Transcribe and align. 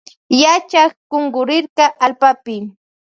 Yachak 0.41 0.91
kunkurirka 1.09 1.85
allpapi. 2.05 2.55